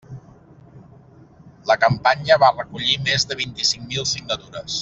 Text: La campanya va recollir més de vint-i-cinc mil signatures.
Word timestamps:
La 1.73 1.77
campanya 1.83 2.41
va 2.47 2.51
recollir 2.57 2.99
més 3.09 3.29
de 3.33 3.41
vint-i-cinc 3.45 3.89
mil 3.93 4.13
signatures. 4.17 4.79